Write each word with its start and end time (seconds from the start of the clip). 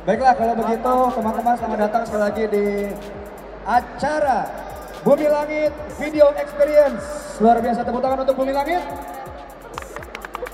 Baiklah 0.00 0.32
kalau 0.32 0.56
begitu 0.56 0.96
teman-teman 1.12 1.54
selamat 1.60 1.78
datang 1.84 2.02
sekali 2.08 2.22
lagi 2.24 2.44
di 2.48 2.66
acara 3.68 4.48
Bumi 5.04 5.28
Langit 5.28 5.76
Video 6.00 6.32
Experience. 6.40 7.36
Luar 7.36 7.60
biasa 7.60 7.84
tepuk 7.84 8.00
tangan 8.00 8.24
untuk 8.24 8.32
Bumi 8.32 8.56
Langit. 8.56 8.80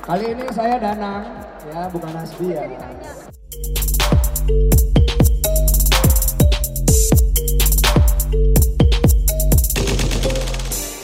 Kali 0.03 0.35
ini 0.35 0.51
saya 0.51 0.83
Danang, 0.83 1.47
ya 1.63 1.87
bukan 1.95 2.11
Hasbi 2.11 2.59
ya. 2.59 2.67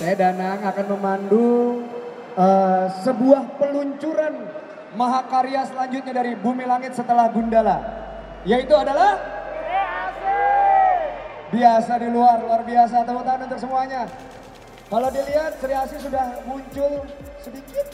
Saya 0.02 0.14
Danang 0.18 0.66
akan 0.66 0.86
memandu 0.98 1.46
uh, 2.34 2.90
sebuah 3.06 3.54
peluncuran 3.54 4.34
mahakarya 4.98 5.62
selanjutnya 5.70 6.10
dari 6.10 6.34
Bumi 6.34 6.66
Langit 6.66 6.98
setelah 6.98 7.30
Gundala. 7.30 8.01
Yaitu 8.42 8.74
adalah 8.74 9.18
biasa 11.52 11.92
di 12.02 12.08
luar, 12.10 12.42
luar 12.42 12.62
biasa. 12.66 13.06
Tangan 13.06 13.46
untuk 13.46 13.60
semuanya. 13.60 14.02
Kalau 14.90 15.08
dilihat 15.08 15.56
Sri 15.56 15.72
Asih 15.72 16.00
sudah 16.04 16.42
muncul 16.44 17.06
sedikit 17.40 17.86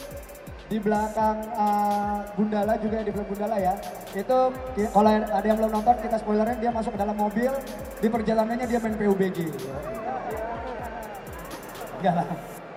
di 0.69 0.77
belakang 0.77 1.41
uh, 1.55 2.27
Gundala 2.35 2.75
juga 2.77 3.01
di 3.01 3.09
belakang 3.13 3.31
Gundala 3.31 3.57
ya. 3.61 3.73
Itu 4.11 4.51
kalau 4.91 5.09
ada 5.09 5.45
yang 5.45 5.57
belum 5.63 5.71
nonton 5.79 5.95
kita 6.01 6.17
spoilerin 6.19 6.59
dia 6.59 6.75
masuk 6.75 6.97
ke 6.97 6.99
dalam 6.99 7.15
mobil 7.15 7.55
di 8.03 8.07
perjalanannya 8.11 8.67
dia 8.67 8.79
main 8.83 8.95
PUBG. 8.99 9.37
Enggak 11.99 12.13
lah. 12.19 12.27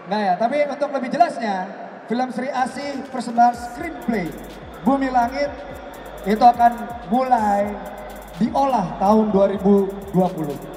Enggak 0.07 0.21
ya, 0.23 0.33
tapi 0.39 0.57
untuk 0.67 0.89
lebih 0.95 1.11
jelasnya 1.15 1.57
film 2.07 2.29
Sri 2.31 2.49
Asih 2.51 3.07
persembahan 3.11 3.55
screenplay 3.55 4.31
Bumi 4.87 5.09
Langit 5.11 5.51
itu 6.23 6.45
akan 6.45 6.73
mulai 7.11 7.67
diolah 8.39 8.87
tahun 8.99 9.27
2020. 9.35 10.73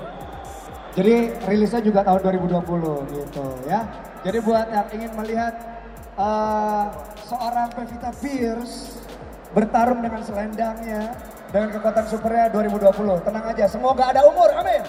Jadi 0.96 1.16
rilisnya 1.44 1.82
juga 1.84 2.02
tahun 2.08 2.22
2020 2.40 3.16
gitu 3.20 3.46
ya. 3.68 3.84
Jadi 4.26 4.38
buat 4.42 4.68
yang 4.72 4.88
ingin 4.96 5.12
melihat 5.14 5.54
uh, 6.18 6.90
seorang 7.28 7.70
Pevita 7.76 8.10
Pierce 8.18 8.98
bertarung 9.54 10.02
dengan 10.02 10.24
selendangnya 10.24 11.14
dengan 11.52 11.70
kekuatan 11.76 12.06
supernya 12.10 12.48
2020. 12.50 13.28
Tenang 13.28 13.46
aja, 13.54 13.66
semoga 13.70 14.04
ada 14.10 14.24
umur. 14.26 14.50
Amin. 14.56 14.82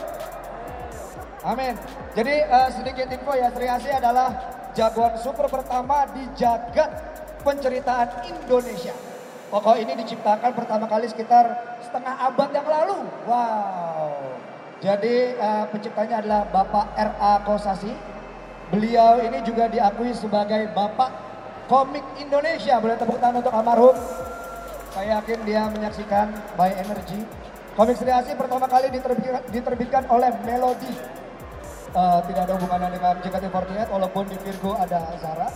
Amin. 1.46 1.74
Jadi 2.16 2.34
uh, 2.48 2.68
sedikit 2.72 3.06
info 3.12 3.32
ya, 3.36 3.52
Sri 3.52 3.66
Asih 3.68 3.92
adalah 3.92 4.30
jagoan 4.72 5.14
super 5.20 5.46
pertama 5.46 6.08
di 6.16 6.26
jagat 6.34 6.90
penceritaan 7.44 8.08
Indonesia. 8.26 9.15
Pokok 9.46 9.78
ini 9.78 9.94
diciptakan 10.02 10.50
pertama 10.58 10.90
kali 10.90 11.06
sekitar 11.06 11.78
setengah 11.78 12.18
abad 12.18 12.50
yang 12.50 12.66
lalu. 12.66 12.98
Wow. 13.30 14.10
Jadi 14.82 15.38
uh, 15.38 15.64
penciptanya 15.70 16.18
adalah 16.18 16.42
Bapak 16.50 16.98
R.A. 16.98 17.46
Kosasi. 17.46 17.94
Beliau 18.74 19.22
ini 19.22 19.38
juga 19.46 19.70
diakui 19.70 20.10
sebagai 20.10 20.66
Bapak 20.74 21.10
Komik 21.70 22.02
Indonesia. 22.18 22.82
Boleh 22.82 22.98
tepuk 22.98 23.22
tangan 23.22 23.38
untuk 23.38 23.54
almarhum. 23.54 23.94
Saya 24.90 25.22
yakin 25.22 25.38
dia 25.46 25.62
menyaksikan 25.70 26.34
by 26.58 26.74
energy. 26.74 27.22
Komik 27.78 27.94
Sri 27.94 28.10
Asih 28.10 28.34
pertama 28.34 28.66
kali 28.66 28.90
diterbitkan, 28.90 29.46
diterbitkan 29.54 30.02
oleh 30.10 30.34
Melody. 30.42 30.90
Uh, 31.94 32.18
tidak 32.26 32.50
ada 32.50 32.52
hubungannya 32.58 32.90
dengan 32.98 33.14
JKT48 33.22 33.88
walaupun 33.94 34.24
di 34.26 34.36
Virgo 34.42 34.74
ada 34.74 35.06
Zara. 35.22 35.48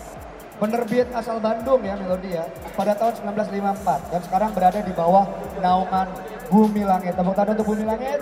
Penerbit 0.60 1.08
asal 1.16 1.40
Bandung 1.40 1.80
ya 1.80 1.96
Melody 1.96 2.36
ya. 2.36 2.44
Pada 2.76 2.92
tahun 2.92 3.32
1954 3.32 4.12
dan 4.12 4.20
sekarang 4.20 4.50
berada 4.52 4.80
di 4.84 4.92
bawah 4.92 5.24
naungan 5.56 6.06
Bumi 6.52 6.84
Langit. 6.84 7.16
Tepuk 7.16 7.32
tangan 7.32 7.56
untuk 7.56 7.72
Bumi 7.72 7.88
Langit. 7.88 8.20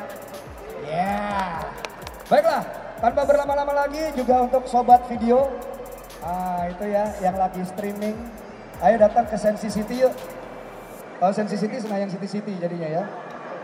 Ya. 0.86 1.02
Yeah. 1.02 1.52
Baiklah, 2.30 2.62
tanpa 3.02 3.24
berlama-lama 3.26 3.72
lagi 3.72 4.14
juga 4.14 4.46
untuk 4.46 4.70
sobat 4.70 5.02
video. 5.10 5.50
Ah, 6.22 6.70
itu 6.70 6.86
ya 6.86 7.10
yang 7.18 7.34
lagi 7.34 7.64
streaming. 7.66 8.14
Ayo 8.78 9.02
datang 9.02 9.26
ke 9.26 9.34
Sensi 9.34 9.66
City 9.66 10.06
yuk. 10.06 10.14
Oh, 11.18 11.34
Sensi 11.34 11.58
City 11.58 11.82
Senayan 11.82 12.06
City 12.06 12.30
City 12.30 12.54
jadinya 12.54 12.86
ya. 12.86 13.04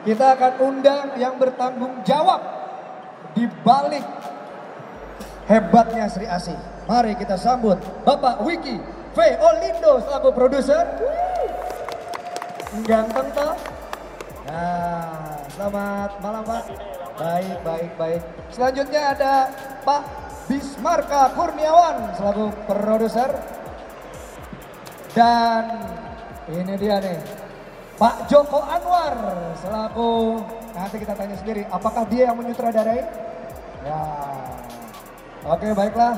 Kita 0.03 0.35
akan 0.35 0.53
undang 0.59 1.15
yang 1.15 1.39
bertanggung 1.39 2.03
jawab 2.03 2.43
di 3.39 3.47
balik 3.62 4.03
hebatnya 5.49 6.09
Sri 6.09 6.28
Asih. 6.28 6.56
Mari 6.84 7.16
kita 7.16 7.41
sambut 7.41 7.81
Bapak 8.05 8.44
Wiki 8.44 8.77
V. 9.15 9.19
Olindo 9.41 10.03
selaku 10.05 10.34
produser. 10.34 10.84
Ganteng 12.84 13.28
toh? 13.32 13.55
Nah, 14.50 15.38
selamat 15.55 16.10
malam 16.21 16.43
Pak. 16.43 16.65
Baik, 17.15 17.56
baik, 17.62 17.91
baik. 17.94 18.22
Selanjutnya 18.50 19.15
ada 19.15 19.32
Pak 19.87 20.03
Bismarka 20.50 21.31
Kurniawan 21.32 22.12
selaku 22.19 22.50
produser. 22.66 23.31
Dan 25.15 25.65
ini 26.50 26.75
dia 26.75 26.99
nih, 26.99 27.22
Pak 27.94 28.26
Joko 28.26 28.59
Anwar 28.66 29.15
selaku 29.62 30.43
nanti 30.75 30.97
kita 30.99 31.15
tanya 31.15 31.38
sendiri, 31.38 31.62
apakah 31.71 32.03
dia 32.11 32.28
yang 32.28 32.37
menyutradarai? 32.37 33.06
Ya, 33.87 34.03
oke 35.44 35.69
baiklah. 35.77 36.15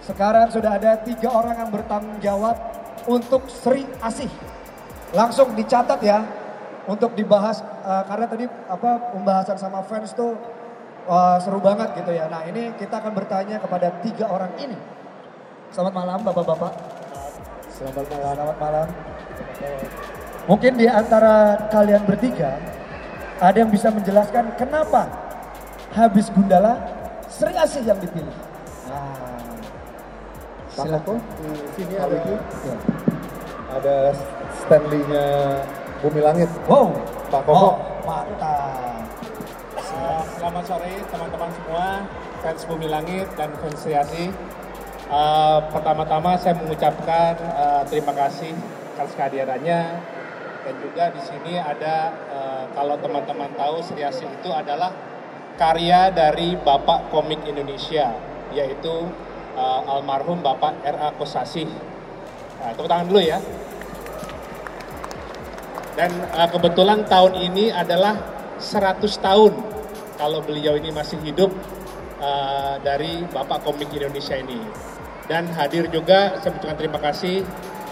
Sekarang 0.00 0.48
sudah 0.48 0.80
ada 0.80 0.96
tiga 1.00 1.28
orang 1.30 1.56
yang 1.60 1.70
bertanggung 1.70 2.18
jawab 2.24 2.56
untuk 3.04 3.46
Sri 3.48 3.84
Asih. 4.00 4.30
Langsung 5.10 5.52
dicatat 5.58 6.00
ya, 6.02 6.22
untuk 6.90 7.12
dibahas 7.14 7.60
uh, 7.84 8.02
karena 8.06 8.26
tadi 8.26 8.44
apa 8.46 9.14
pembahasan 9.14 9.58
sama 9.60 9.84
fans 9.84 10.10
tuh 10.16 10.34
uh, 11.06 11.36
seru 11.42 11.62
banget 11.62 11.94
gitu 12.00 12.10
ya. 12.10 12.26
Nah 12.26 12.42
ini 12.48 12.72
kita 12.74 12.98
akan 12.98 13.12
bertanya 13.14 13.62
kepada 13.62 13.94
tiga 14.02 14.26
orang 14.26 14.50
ini. 14.58 14.78
Selamat 15.70 15.94
malam 15.94 16.18
bapak-bapak. 16.26 16.72
Selamat 17.70 18.06
malam. 18.10 18.34
Selamat 18.34 18.56
malam. 18.58 18.86
Mungkin 20.50 20.72
di 20.74 20.86
antara 20.90 21.68
kalian 21.70 22.02
bertiga 22.08 22.58
ada 23.38 23.56
yang 23.56 23.70
bisa 23.70 23.92
menjelaskan 23.94 24.56
kenapa 24.58 25.06
habis 25.94 26.26
Gundala 26.34 26.99
Sri 27.30 27.54
Asih 27.54 27.86
yang 27.86 27.98
dipilih. 28.02 28.34
Nah, 28.90 29.14
silakan. 30.74 31.22
Di 31.38 31.70
sini 31.78 31.94
ada 31.94 32.18
ya. 32.18 32.76
ada 33.70 33.96
Stanley-nya 34.58 35.26
Bumi 36.02 36.20
Langit. 36.26 36.50
Wow, 36.66 36.90
Pak 37.30 37.46
Koko. 37.46 37.54
Oh, 37.54 37.74
mantap. 38.02 39.06
Uh, 39.78 40.22
selamat 40.38 40.64
sore 40.66 40.92
teman-teman 41.06 41.50
semua, 41.54 41.86
fans 42.42 42.62
Bumi 42.66 42.88
Langit 42.90 43.26
dan 43.38 43.54
fans 43.62 43.78
Sri 43.78 43.94
Asih. 43.94 44.34
Uh, 45.06 45.62
pertama-tama 45.70 46.34
saya 46.34 46.58
mengucapkan 46.58 47.34
uh, 47.54 47.82
terima 47.86 48.14
kasih 48.14 48.54
atas 48.94 49.10
kehadirannya 49.18 49.98
dan 50.62 50.74
juga 50.78 51.10
di 51.10 51.22
sini 51.24 51.58
ada 51.58 52.14
uh, 52.30 52.64
kalau 52.74 52.94
teman-teman 52.98 53.50
tahu 53.54 53.82
Sri 53.82 54.02
Asih 54.06 54.30
itu 54.30 54.50
adalah 54.50 54.94
karya 55.60 56.08
dari 56.08 56.56
Bapak 56.56 57.12
Komik 57.12 57.44
Indonesia 57.44 58.16
yaitu 58.56 59.04
uh, 59.60 59.92
almarhum 59.92 60.40
Bapak 60.40 60.80
R.A. 60.80 61.12
Kosasih. 61.20 61.68
Nah, 62.60 62.72
tepuk 62.72 62.88
tangan 62.88 63.04
dulu 63.12 63.20
ya. 63.20 63.36
Dan 66.00 66.16
uh, 66.32 66.48
kebetulan 66.48 67.04
tahun 67.04 67.36
ini 67.36 67.68
adalah 67.68 68.16
100 68.56 69.04
tahun 69.20 69.52
kalau 70.16 70.40
beliau 70.40 70.80
ini 70.80 70.88
masih 70.96 71.20
hidup 71.20 71.52
uh, 72.24 72.80
dari 72.80 73.20
Bapak 73.28 73.60
Komik 73.68 73.92
Indonesia 73.92 74.40
ini. 74.40 74.64
Dan 75.28 75.46
hadir 75.52 75.92
juga 75.92 76.40
saya 76.40 76.56
ucapkan 76.56 76.74
terima 76.80 76.98
kasih 76.98 77.44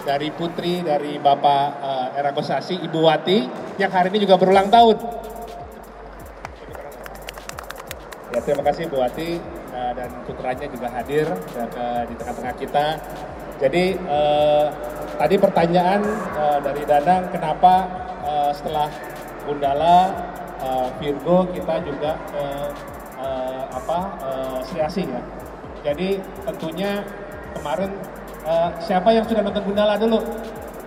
dari 0.03 0.33
putri 0.33 0.81
dari 0.81 1.21
Bapak 1.21 1.65
uh, 1.79 2.17
Era 2.17 2.33
Kosasi, 2.33 2.81
Ibu 2.81 2.99
Wati, 3.05 3.37
yang 3.77 3.93
hari 3.93 4.09
ini 4.09 4.25
juga 4.25 4.41
berulang 4.41 4.73
tahun. 4.73 4.97
Ya 8.39 8.55
terima 8.55 8.63
kasih 8.71 8.87
Bu 8.87 9.03
Wati 9.03 9.35
uh, 9.75 9.91
dan 9.99 10.07
putranya 10.23 10.63
juga 10.71 10.87
hadir 10.87 11.27
uh, 11.27 12.03
di 12.07 12.15
tengah-tengah 12.15 12.55
kita. 12.55 12.95
Jadi 13.59 13.99
uh, 14.07 14.71
tadi 15.19 15.35
pertanyaan 15.35 15.99
uh, 16.39 16.63
dari 16.63 16.87
Danang 16.87 17.27
kenapa 17.35 17.91
uh, 18.23 18.55
setelah 18.55 18.87
Gundala, 19.43 20.15
uh, 20.63 20.87
Virgo 21.03 21.51
kita 21.51 21.83
juga 21.83 22.15
uh, 22.31 22.71
uh, 23.19 23.63
apa 23.75 23.99
uh, 24.23 24.57
Sri 24.63 24.79
Asih 24.87 25.03
ya. 25.03 25.19
Jadi 25.83 26.23
tentunya 26.47 27.03
kemarin 27.59 27.91
uh, 28.47 28.71
siapa 28.79 29.11
yang 29.11 29.27
sudah 29.27 29.43
nonton 29.43 29.67
Gundala 29.67 29.99
dulu? 29.99 30.23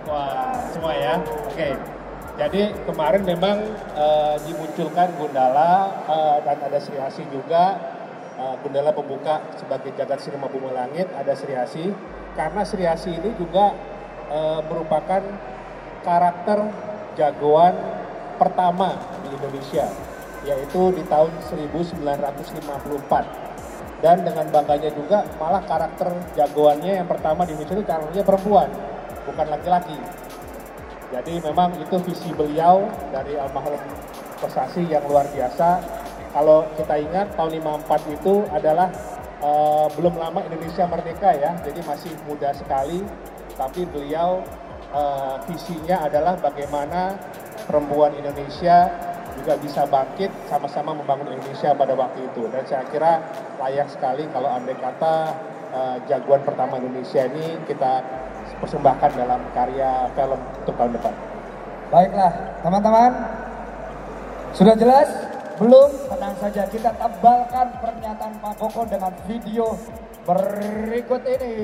Wah 0.09 0.57
semua 0.73 0.97
ya. 0.97 1.21
Oke. 1.21 1.69
Okay. 1.69 1.92
Jadi 2.33 2.73
kemarin 2.89 3.21
memang 3.21 3.61
uh, 3.93 4.33
dimunculkan 4.41 5.13
Gundala 5.21 5.93
uh, 6.09 6.41
dan 6.41 6.57
ada 6.65 6.81
Sri 6.81 6.97
Asih 6.97 7.29
juga. 7.29 7.77
Uh, 8.33 8.57
Gundala 8.65 8.89
pembuka 8.89 9.45
sebagai 9.61 9.93
jagat 9.93 10.17
sinema 10.25 10.49
bumi 10.49 10.73
langit, 10.73 11.05
ada 11.13 11.37
Sri 11.37 11.53
Asih. 11.53 11.93
karena 12.33 12.65
Sri 12.65 12.81
Asi 12.89 13.13
ini 13.13 13.29
juga 13.37 13.77
uh, 14.33 14.57
merupakan 14.65 15.21
karakter 16.01 16.65
jagoan 17.13 17.77
pertama 18.41 18.97
di 19.21 19.37
Indonesia, 19.37 19.85
yaitu 20.41 20.97
di 20.97 21.05
tahun 21.05 21.29
1954. 21.45 24.01
Dan 24.01 24.25
dengan 24.25 24.49
bangganya 24.49 24.89
juga 24.97 25.29
malah 25.37 25.61
karakter 25.69 26.09
jagoannya 26.33 27.05
yang 27.05 27.07
pertama 27.07 27.45
di 27.45 27.53
Indonesia 27.53 27.77
itu 27.77 27.85
karakternya 27.85 28.25
perempuan, 28.25 28.73
bukan 29.29 29.47
laki-laki. 29.53 30.22
Jadi 31.13 31.37
memang 31.45 31.77
itu 31.77 31.93
visi 32.09 32.33
beliau 32.33 32.89
dari 33.13 33.37
almarhum 33.37 33.77
prestasi 34.41 34.89
yang 34.89 35.05
luar 35.05 35.29
biasa. 35.29 35.77
Kalau 36.33 36.65
kita 36.73 36.97
ingat 36.97 37.37
tahun 37.37 37.61
54 37.61 38.17
itu 38.17 38.41
adalah 38.49 38.89
uh, 39.45 39.85
belum 39.93 40.17
lama 40.17 40.41
Indonesia 40.41 40.89
merdeka 40.89 41.29
ya, 41.37 41.53
jadi 41.61 41.85
masih 41.85 42.09
muda 42.25 42.49
sekali. 42.57 43.05
Tapi 43.53 43.85
beliau 43.85 44.41
uh, 44.89 45.37
visinya 45.45 46.09
adalah 46.09 46.33
bagaimana 46.41 47.13
perempuan 47.69 48.17
Indonesia 48.17 48.89
juga 49.37 49.53
bisa 49.61 49.85
bangkit 49.85 50.33
sama-sama 50.49 50.97
membangun 50.97 51.37
Indonesia 51.37 51.77
pada 51.77 51.93
waktu 51.93 52.25
itu. 52.25 52.49
Dan 52.49 52.65
saya 52.65 52.89
kira 52.89 53.21
layak 53.61 53.93
sekali 53.93 54.25
kalau 54.33 54.49
andai 54.49 54.73
kata 54.81 55.15
uh, 55.69 55.97
jagoan 56.09 56.41
pertama 56.41 56.81
Indonesia 56.81 57.29
ini 57.29 57.61
kita 57.69 58.01
persembahkan 58.63 59.11
dalam 59.19 59.43
karya 59.51 60.07
film 60.15 60.39
untuk 60.39 60.75
tahun 60.79 60.95
depan. 60.95 61.13
Baiklah, 61.91 62.31
teman-teman. 62.63 63.11
Sudah 64.55 64.75
jelas? 64.79 65.11
Belum? 65.59 65.91
Tenang 66.07 66.35
saja, 66.39 66.63
kita 66.71 66.95
tebalkan 66.95 67.67
pernyataan 67.83 68.33
Pak 68.39 68.53
Koko 68.57 68.87
dengan 68.87 69.11
video 69.27 69.75
berikut 70.23 71.21
ini. 71.27 71.55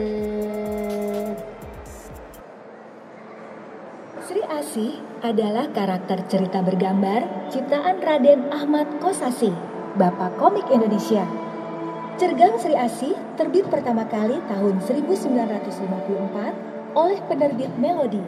Sri 4.29 4.45
Asih 4.45 5.01
adalah 5.25 5.73
karakter 5.73 6.21
cerita 6.29 6.61
bergambar 6.61 7.49
ciptaan 7.49 7.97
Raden 7.97 8.53
Ahmad 8.53 8.85
Kosasi, 9.01 9.49
Bapak 9.97 10.37
Komik 10.37 10.69
Indonesia. 10.69 11.25
Cergang 12.19 12.61
Sri 12.61 12.77
Asih 12.77 13.17
terbit 13.39 13.65
pertama 13.73 14.05
kali 14.05 14.37
tahun 14.45 14.83
1954 14.85 16.78
oleh 16.99 17.19
penerbit 17.31 17.71
Melody 17.79 18.21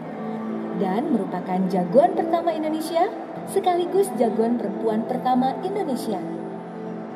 dan 0.79 1.11
merupakan 1.11 1.59
jagoan 1.67 2.15
pertama 2.15 2.55
Indonesia 2.55 3.11
sekaligus 3.51 4.07
jagoan 4.15 4.55
perempuan 4.55 5.03
pertama 5.03 5.51
Indonesia. 5.61 6.23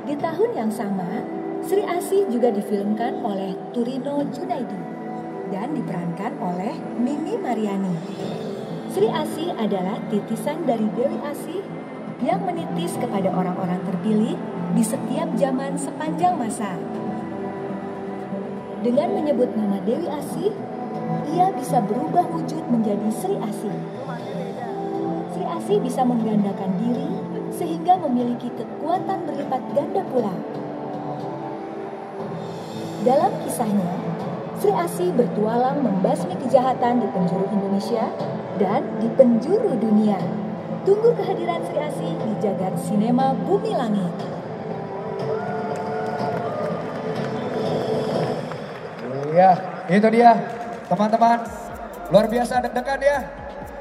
Di 0.05 0.19
tahun 0.19 0.51
yang 0.53 0.71
sama, 0.71 1.23
Sri 1.65 1.81
Asih 1.81 2.27
juga 2.29 2.51
difilmkan 2.51 3.23
oleh 3.23 3.55
Turino 3.71 4.21
Junaidi 4.29 4.77
dan 5.49 5.73
diperankan 5.73 6.37
oleh 6.43 6.75
Mimi 6.99 7.39
Mariani. 7.39 7.95
Sri 8.91 9.07
Asih 9.09 9.55
adalah 9.55 9.97
titisan 10.11 10.67
dari 10.67 10.85
Dewi 10.93 11.17
Asih 11.25 11.63
yang 12.21 12.43
menitis 12.43 12.95
kepada 12.99 13.31
orang-orang 13.33 13.81
terpilih 13.87 14.37
di 14.75 14.83
setiap 14.83 15.31
zaman 15.39 15.79
sepanjang 15.79 16.35
masa. 16.37 16.75
Dengan 18.85 19.17
menyebut 19.17 19.49
nama 19.57 19.81
Dewi 19.81 20.05
Asih, 20.05 20.53
ia 21.31 21.49
bisa 21.55 21.81
berubah 21.81 22.25
wujud 22.29 22.63
menjadi 22.69 23.09
Sri 23.09 23.35
Asih. 23.39 23.77
Sri 25.33 25.45
Asih 25.45 25.77
bisa 25.81 26.05
menggandakan 26.05 26.71
diri 26.77 27.09
sehingga 27.55 27.97
memiliki 27.99 28.51
kekuatan 28.53 29.25
berlipat 29.25 29.61
ganda 29.73 30.03
pula. 30.11 30.35
Dalam 33.05 33.31
kisahnya, 33.45 33.89
Sri 34.61 34.73
Asih 34.73 35.09
bertualang 35.13 35.83
membasmi 35.83 36.33
kejahatan 36.41 37.03
di 37.03 37.07
penjuru 37.11 37.45
Indonesia 37.53 38.09
dan 38.57 38.81
di 39.03 39.09
penjuru 39.13 39.75
dunia. 39.77 40.17
Tunggu 40.85 41.13
kehadiran 41.17 41.61
Sri 41.65 41.79
Asih 41.81 42.13
di 42.13 42.31
jagat 42.41 42.73
sinema 42.81 43.33
Bumi 43.33 43.73
Langit. 43.73 44.13
Iya, 49.35 49.51
itu 49.91 50.07
dia. 50.15 50.54
Teman-teman, 50.85 51.39
luar 52.13 52.25
biasa 52.29 52.61
deg-degan 52.61 53.01
ya. 53.01 53.19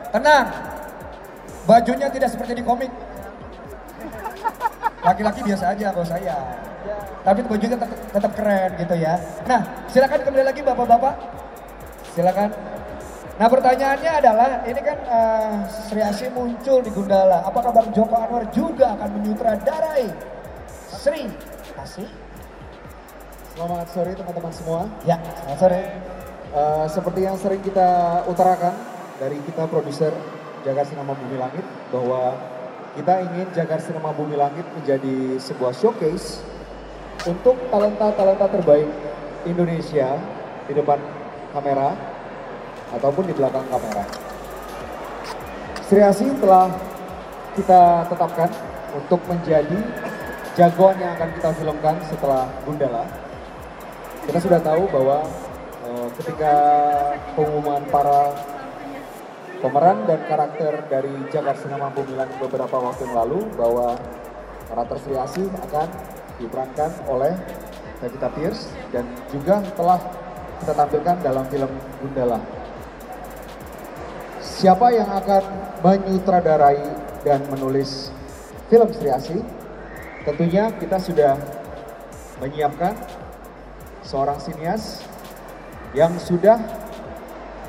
Tenang, 0.09 0.47
bajunya 1.69 2.09
tidak 2.09 2.33
seperti 2.33 2.61
di 2.61 2.65
komik. 2.65 2.93
Laki-laki 5.05 5.45
biasa 5.45 5.77
aja 5.77 5.93
kalau 5.93 6.07
saya. 6.09 6.37
Tapi 7.25 7.41
bajunya 7.45 7.77
tetap, 7.77 7.91
tetap 7.93 8.33
keren 8.37 8.71
gitu 8.81 8.95
ya. 8.97 9.21
Nah, 9.45 9.61
silakan 9.93 10.21
kembali 10.25 10.45
lagi 10.45 10.61
bapak-bapak. 10.65 11.15
Silakan. 12.17 12.49
Nah 13.35 13.51
pertanyaannya 13.51 14.13
adalah, 14.23 14.51
ini 14.63 14.79
kan 14.79 14.99
uh, 15.11 15.67
Sri 15.67 15.99
Asih 15.99 16.31
muncul 16.31 16.79
di 16.87 16.91
Gundala. 16.95 17.43
Apakah 17.43 17.75
Bang 17.75 17.91
Joko 17.91 18.15
Anwar 18.15 18.47
juga 18.55 18.95
akan 18.95 19.11
menyutradarai 19.19 20.07
Sri 20.95 21.27
Asih? 21.75 22.07
Selamat 23.59 23.91
sore 23.91 24.15
teman-teman 24.15 24.53
semua. 24.55 24.87
Ya, 25.03 25.19
selamat 25.19 25.59
sore. 25.59 26.14
Uh, 26.55 26.87
seperti 26.87 27.27
yang 27.27 27.35
sering 27.35 27.59
kita 27.67 28.23
utarakan 28.31 28.71
dari 29.19 29.43
kita 29.43 29.67
produser 29.67 30.15
Jaga 30.63 30.87
Sinema 30.87 31.11
Bumi 31.11 31.35
Langit 31.35 31.67
bahwa 31.91 32.39
kita 32.95 33.27
ingin 33.27 33.51
Jaga 33.51 33.83
Sinema 33.83 34.15
Bumi 34.15 34.39
Langit 34.39 34.63
menjadi 34.71 35.35
sebuah 35.43 35.75
showcase 35.75 36.47
untuk 37.27 37.59
talenta-talenta 37.75 38.47
terbaik 38.47 38.87
Indonesia 39.43 40.15
di 40.71 40.79
depan 40.79 41.03
kamera 41.51 41.91
ataupun 42.95 43.27
di 43.27 43.35
belakang 43.35 43.67
kamera. 43.67 44.07
Sri 45.91 46.07
Asih 46.07 46.31
telah 46.39 46.71
kita 47.59 48.07
tetapkan 48.15 48.51
untuk 48.95 49.19
menjadi 49.27 49.79
jagoan 50.55 51.03
yang 51.03 51.19
akan 51.19 51.35
kita 51.35 51.51
filmkan 51.59 51.99
setelah 52.07 52.47
Gundala. 52.63 53.11
Kita 54.23 54.39
sudah 54.39 54.63
tahu 54.63 54.87
bahwa 54.95 55.27
ketika 56.21 56.55
pengumuman 57.37 57.85
para 57.93 58.33
pemeran 59.61 60.05
dan 60.09 60.21
karakter 60.29 60.73
dari 60.89 61.13
Jakarta 61.33 61.61
Sinema 61.65 61.89
Bumilan 61.93 62.29
beberapa 62.41 62.77
waktu 62.81 63.09
yang 63.09 63.17
lalu 63.17 63.41
bahwa 63.57 63.97
karakter 64.69 64.97
Sri 65.01 65.17
Asih 65.17 65.49
akan 65.69 65.89
diperankan 66.41 66.91
oleh 67.09 67.33
Pevita 68.01 68.29
Pierce 68.33 68.69
dan 68.93 69.09
juga 69.33 69.65
telah 69.77 70.01
kita 70.61 70.73
tampilkan 70.73 71.17
dalam 71.25 71.45
film 71.49 71.71
Gundala. 72.01 72.41
Siapa 74.41 74.93
yang 74.93 75.09
akan 75.09 75.43
menyutradarai 75.85 76.85
dan 77.25 77.45
menulis 77.53 78.13
film 78.73 78.89
Sri 78.93 79.09
Asih? 79.13 79.41
Tentunya 80.25 80.73
kita 80.81 80.97
sudah 80.97 81.37
menyiapkan 82.41 82.97
seorang 84.05 84.41
sinias 84.41 85.05
yang 85.95 86.15
sudah 86.19 86.59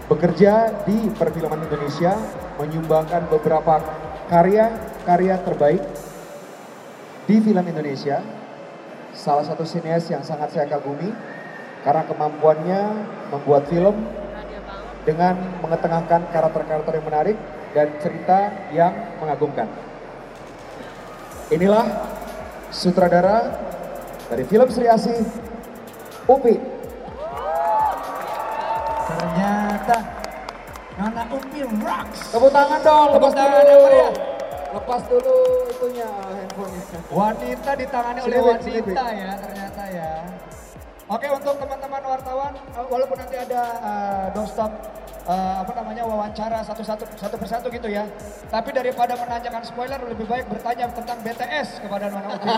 bekerja 0.10 0.84
di 0.86 1.10
perfilman 1.14 1.66
Indonesia, 1.66 2.14
menyumbangkan 2.58 3.30
beberapa 3.30 3.82
karya-karya 4.30 5.36
terbaik 5.46 5.82
di 7.30 7.42
film 7.42 7.66
Indonesia. 7.66 8.22
Salah 9.16 9.48
satu 9.48 9.64
sinias 9.64 10.12
yang 10.12 10.22
sangat 10.22 10.52
saya 10.52 10.68
kagumi 10.68 11.08
karena 11.88 12.04
kemampuannya 12.04 12.82
membuat 13.32 13.70
film 13.72 13.96
dengan 15.06 15.38
mengetengahkan 15.62 16.28
karakter-karakter 16.34 16.94
yang 17.00 17.08
menarik 17.08 17.38
dan 17.72 17.88
cerita 18.02 18.52
yang 18.74 18.92
mengagumkan. 19.22 19.70
Inilah 21.54 21.86
sutradara 22.74 23.54
dari 24.28 24.44
film 24.50 24.66
Sri 24.74 24.90
Asih, 24.90 25.22
Upi. 26.26 26.75
Ternyata 29.26 29.98
Nona 31.02 31.24
Upi 31.34 31.60
rocks. 31.82 32.20
Tepuk 32.30 32.52
tangan 32.54 32.80
dong, 32.86 33.08
Tepuk 33.10 33.18
lepas 33.18 33.34
tangan 33.34 33.64
dulu. 33.66 33.84
meriah. 33.90 34.14
Lepas 34.76 35.02
dulu 35.10 35.36
itunya 35.72 36.10
handphonenya. 36.14 37.00
Wanita 37.10 37.72
ditangani 37.74 38.20
oleh 38.22 38.38
wanita 38.38 39.04
ya 39.18 39.32
ternyata 39.42 39.84
ya. 39.90 40.12
Oke 41.06 41.28
untuk 41.30 41.54
teman-teman 41.58 42.02
wartawan, 42.06 42.54
eh, 42.54 42.86
walaupun 42.86 43.18
nanti 43.18 43.38
ada 43.38 43.62
uh, 43.78 44.26
doorstop 44.34 44.72
uh, 45.30 45.62
apa 45.62 45.74
namanya 45.78 46.02
wawancara 46.06 46.66
satu-satu 46.66 47.06
satu 47.18 47.36
persatu 47.42 47.68
gitu 47.74 47.90
ya. 47.90 48.06
Tapi 48.54 48.70
daripada 48.74 49.18
menanyakan 49.18 49.66
spoiler 49.66 50.02
lebih 50.06 50.26
baik 50.30 50.46
bertanya 50.54 50.86
tentang 50.94 51.18
BTS 51.26 51.82
kepada 51.82 52.14
Nona 52.14 52.30
Upi. 52.30 52.50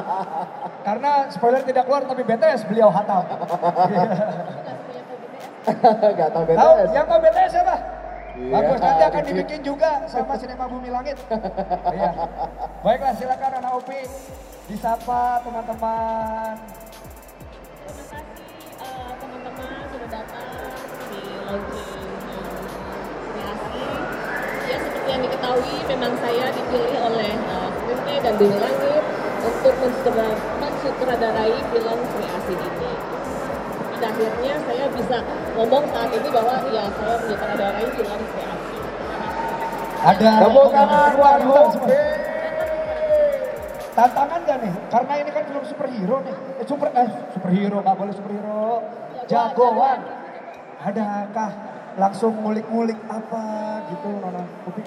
Karena 0.86 1.10
spoiler 1.34 1.62
tidak 1.66 1.82
keluar 1.86 2.06
tapi 2.06 2.22
BTS 2.22 2.62
beliau 2.70 2.94
hatam. 2.94 3.26
Gak 6.18 6.28
tau 6.32 6.42
BTS. 6.48 6.58
Tahu, 6.58 6.74
yang 6.96 7.06
tau 7.06 7.20
BTS 7.20 7.50
siapa? 7.52 7.76
Iya, 8.30 8.52
Bagus, 8.56 8.78
nanti 8.80 9.04
akan 9.04 9.22
dibikin 9.26 9.60
juga 9.60 9.90
sama 10.12 10.34
Sinema 10.38 10.64
Bumi 10.70 10.88
Langit. 10.88 11.16
iya. 11.92 12.10
Baiklah, 12.80 13.12
silakan 13.18 13.50
Ana 13.60 13.70
Upi 13.76 14.00
disapa 14.70 15.42
teman-teman. 15.42 16.54
Terima 17.90 18.02
kasih 18.06 18.48
uh, 18.78 19.12
teman-teman 19.18 19.82
sudah 19.90 20.08
datang 20.08 20.48
di 21.10 21.22
launching 21.42 22.10
kreasi. 23.34 23.86
Ya 24.70 24.76
seperti 24.78 25.08
yang 25.10 25.22
diketahui, 25.26 25.76
memang 25.90 26.12
saya 26.22 26.46
dipilih 26.54 26.96
oleh 27.02 27.32
eh, 27.34 27.68
Fitri 27.90 28.14
uh, 28.14 28.20
dan 28.22 28.32
Bumi 28.38 28.56
Langit 28.62 29.04
untuk 29.42 29.74
mensutradarai 30.62 31.58
film 31.74 31.98
kreasi 32.14 32.54
ini. 32.54 32.92
Pada 34.00 34.16
akhirnya 34.16 34.56
saya 34.64 34.86
bisa 34.96 35.16
ngomong 35.60 35.84
saat 35.92 36.08
ini 36.08 36.28
bahwa 36.32 36.56
ya 36.72 36.88
saya 36.88 37.20
mensutradarai 37.20 37.84
film 37.84 38.20
Sri 38.32 38.42
Asih. 38.48 38.80
Ada 40.00 40.30
tepuk 40.40 40.68
tangan 40.72 41.12
buat 41.20 41.40
Tantangan 43.92 44.40
gak 44.48 44.58
nih? 44.64 44.74
Karena 44.88 45.12
ini 45.20 45.30
kan 45.36 45.44
film 45.44 45.64
superhero 45.68 46.16
nih. 46.24 46.32
Eh, 46.32 46.64
super 46.64 46.88
eh 46.96 47.12
superhero 47.36 47.84
nggak 47.84 47.96
boleh 48.00 48.14
superhero. 48.16 48.88
Jagoan. 49.28 50.00
Adakah 50.80 51.50
langsung 52.00 52.32
ngulik-ngulik 52.40 52.96
apa 53.04 53.44
gitu 53.92 54.08
Nona 54.16 54.48
Upi? 54.64 54.80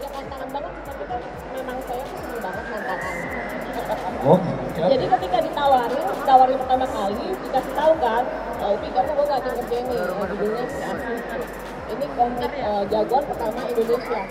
ya 0.00 0.08
tantangan 0.08 0.48
banget 0.56 0.72
tapi 0.88 1.04
kan 1.04 1.20
memang 1.52 1.76
saya 1.84 2.00
tuh 2.00 2.16
senang 2.16 2.40
banget 2.40 2.64
tantangan. 2.64 3.14
Oh, 4.24 4.36
gitu. 4.40 4.80
Jadi 4.88 5.04
ketika 5.04 5.38
ditawarin, 5.66 6.02
ditawarin 6.22 6.58
pertama 6.62 6.86
kali, 6.86 7.26
dikasih 7.42 7.74
tahu 7.74 7.92
kan, 7.98 8.22
oh, 8.62 8.70
Upi 8.78 8.88
kamu 8.94 9.10
mau 9.18 9.24
nggak 9.26 9.40
kerja 9.42 9.78
nih, 9.82 9.98
judulnya 10.30 10.64
si 10.70 10.80
Asih. 10.86 11.18
Ini 11.86 12.06
komik 12.14 12.52
uh, 12.62 12.84
jagoan 12.86 13.24
pertama 13.26 13.60
Indonesia. 13.66 14.22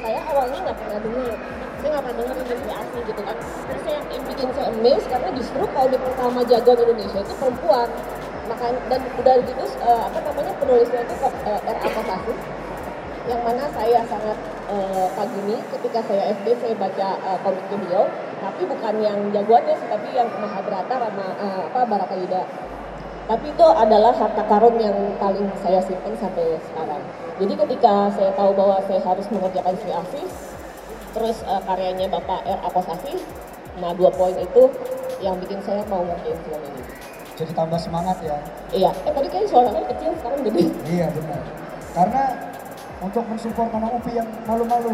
Saya 0.00 0.20
awalnya 0.30 0.58
nggak 0.62 0.76
pernah 0.78 0.98
dengar, 1.02 1.34
saya 1.82 1.88
nggak 1.90 2.04
pernah 2.06 2.16
dengar 2.22 2.36
ini 2.54 2.70
Asih 2.70 3.00
gitu 3.02 3.22
kan. 3.26 3.36
Terus 3.42 3.84
yang, 3.90 4.04
yang 4.14 4.22
bikin 4.30 4.48
saya 4.54 4.68
amazed 4.70 5.06
karena 5.10 5.28
justru 5.34 5.62
komik 5.74 6.00
pertama 6.06 6.40
jagoan 6.46 6.78
Indonesia 6.86 7.18
itu 7.18 7.34
perempuan. 7.34 7.88
Makanya 8.46 8.80
dan 8.90 9.00
udah 9.18 9.34
gitu 9.46 9.64
uh, 9.82 10.02
apa 10.06 10.18
namanya 10.22 10.52
penulisnya 10.58 11.00
itu 11.02 11.14
uh, 11.22 11.60
R.A. 11.66 11.88
Kosasi 11.98 12.34
yang 13.28 13.40
mana 13.46 13.64
saya 13.74 14.00
sangat 14.10 14.38
uh, 14.70 15.08
kagumi 15.18 15.58
ketika 15.74 16.00
saya 16.06 16.30
SD 16.38 16.46
saya 16.62 16.74
baca 16.78 17.08
uh, 17.26 17.38
komik 17.42 17.66
beliau 17.68 18.06
tapi 18.40 18.62
bukan 18.64 18.94
yang 19.02 19.18
jagoannya 19.34 19.74
sih 19.76 19.88
tapi 19.90 20.08
yang 20.14 20.30
Mahabharata 20.38 20.94
sama 20.96 21.26
uh, 21.42 21.60
apa 21.68 21.80
Barakayuda 21.84 22.42
tapi 23.30 23.46
itu 23.46 23.62
adalah 23.62 24.10
harta 24.10 24.42
karun 24.42 24.74
yang 24.82 24.96
paling 25.22 25.46
saya 25.62 25.78
simpan 25.86 26.18
sampai 26.18 26.58
sekarang. 26.66 26.98
Jadi 27.38 27.54
ketika 27.62 28.10
saya 28.10 28.34
tahu 28.34 28.50
bahwa 28.58 28.82
saya 28.90 28.98
harus 29.06 29.22
mengerjakan 29.30 29.70
Sri 29.78 29.94
Afif 29.94 30.30
terus 31.14 31.38
uh, 31.46 31.62
karyanya 31.62 32.10
Bapak 32.10 32.42
R. 32.42 32.58
Apos 32.66 32.90
Afif 32.90 33.22
nah 33.78 33.94
dua 33.94 34.10
poin 34.10 34.34
itu 34.34 34.66
yang 35.22 35.38
bikin 35.38 35.62
saya 35.62 35.86
mau 35.86 36.02
ngerjain 36.02 36.42
film 36.42 36.58
ini. 36.74 36.82
Jadi 37.38 37.52
tambah 37.54 37.78
semangat 37.78 38.18
ya? 38.18 38.34
Iya. 38.74 38.90
Eh 39.06 39.12
tadi 39.14 39.28
kayak 39.30 39.46
suaranya 39.46 39.86
kecil 39.94 40.10
sekarang 40.18 40.40
gede. 40.50 40.64
Iya 40.90 41.06
benar. 41.14 41.42
Karena 41.94 42.22
untuk 43.00 43.24
mensupport 43.24 43.68
Nona 43.72 43.88
Upi 43.96 44.12
yang 44.12 44.28
malu-malu. 44.44 44.92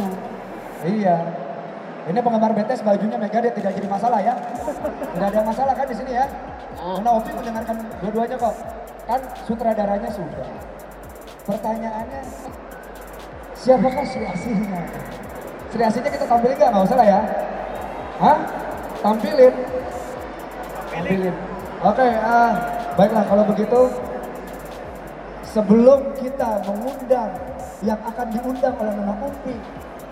Iya. 0.87 1.19
Ini 2.07 2.19
penggemar 2.23 2.55
BTS 2.55 2.87
bajunya 2.87 3.19
Megadeth 3.19 3.59
tidak 3.59 3.75
jadi 3.75 3.89
masalah 3.91 4.23
ya. 4.23 4.35
Tidak 5.15 5.27
ada 5.27 5.43
masalah 5.43 5.75
kan 5.75 5.87
di 5.91 5.97
sini 5.99 6.13
ya. 6.15 6.27
Nona 6.79 7.11
Upi 7.19 7.31
mendengarkan 7.35 7.77
dua-duanya 7.99 8.37
kok. 8.39 8.55
Kan 9.11 9.21
sutradaranya 9.47 10.11
sudah. 10.15 10.47
Pertanyaannya, 11.47 12.23
siapakah 13.55 14.03
Sri 14.03 14.27
Asihnya? 14.27 14.83
Sri 15.71 15.83
Asihnya 15.83 16.11
kita 16.11 16.27
tampilin 16.27 16.59
nggak? 16.59 16.71
Nggak 16.75 16.87
usah 16.91 16.99
lah 16.99 17.07
ya. 17.07 17.21
Hah? 18.19 18.39
Tampilin? 19.03 19.55
Tampilin. 20.91 21.35
Oke, 21.87 22.07
uh, 22.07 22.53
baiklah 22.99 23.25
kalau 23.31 23.45
begitu 23.47 23.81
sebelum 25.47 26.01
kita 26.19 26.67
mengundang 26.67 27.31
yang 27.85 28.00
akan 28.00 28.26
diundang 28.33 28.73
oleh 28.80 28.92
Nona 28.97 29.14
Umpi 29.21 29.56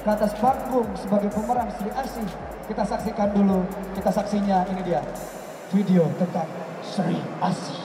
ke 0.05 0.09
atas 0.13 0.37
panggung 0.37 0.89
sebagai 1.01 1.33
pemeran 1.33 1.69
Sri 1.81 1.89
Asih. 1.97 2.29
Kita 2.69 2.85
saksikan 2.85 3.33
dulu, 3.33 3.65
kita 3.97 4.11
saksinya 4.13 4.69
ini 4.69 4.83
dia. 4.85 5.01
Video 5.73 6.05
tentang 6.21 6.49
Sri 6.85 7.17
Asih. 7.41 7.81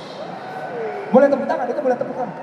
Boleh 1.15 1.31
tepuk 1.31 1.47
tangan, 1.47 1.65
itu 1.71 1.79
boleh 1.79 1.95
tepuk 1.95 2.15
tangan. 2.15 2.35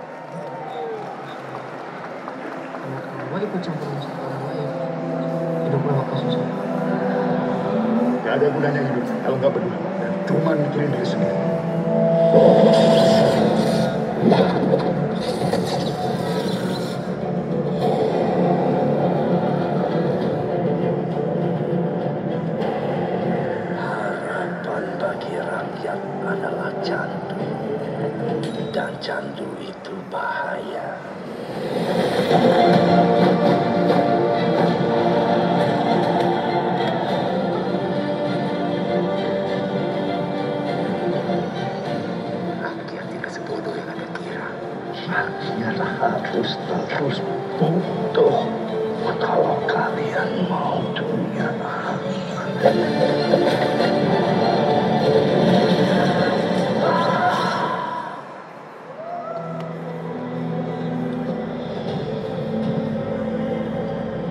Hidup 5.67 5.81
gue 5.83 5.93
bakal 5.93 6.17
susah. 6.25 6.47
Gak 8.25 8.33
ada 8.43 8.47
gunanya 8.49 8.81
hidup 8.81 9.05
kalau 9.23 9.37
nggak 9.39 9.53
peduli 9.55 9.79
dan 10.01 10.13
cuma 10.25 10.51
mikirin 10.57 10.89
diri 10.89 11.07
sendiri. 11.07 11.37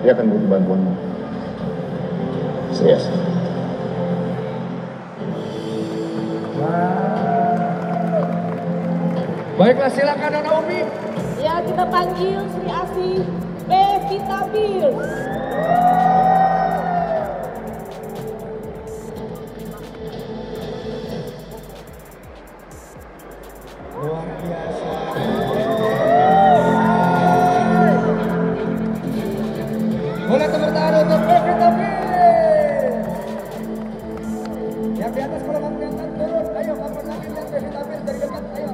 Dia 0.06 0.14
akan 0.14 0.30
butuh 0.30 0.46
bantuanmu. 0.54 0.92
Serius. 2.70 3.10
Baiklah 9.58 9.90
silakan 9.90 10.30
Nona 10.30 10.50
Umi. 10.62 10.86
Ya, 11.42 11.58
kita 11.58 11.90
panggil 11.90 12.38
Sri 12.54 12.70
Asih 12.70 13.18
Pevita 13.66 14.46
Pierce. 14.54 14.94
Luar 14.94 15.35
Pierce. 30.76 32.36
Yang 34.96 35.10
di 35.16 35.20
atas 35.24 35.40
kalau 35.46 35.60
kamu 35.64 35.76
turun, 36.16 36.46
ayo 36.56 36.72
kamu 36.76 37.00
lagi 37.06 37.28
lihat 37.32 37.46
Pevita 37.48 37.80
Pierce 37.86 38.04
dari 38.04 38.18
dekat, 38.20 38.44
ayo. 38.56 38.70